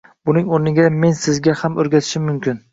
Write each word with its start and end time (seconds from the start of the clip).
Buning 0.29 0.47
o’rniga 0.59 0.87
men 1.05 1.15
sizga 1.21 1.57
ham 1.63 1.81
o’rgatishim 1.85 2.29
mumkin. 2.35 2.63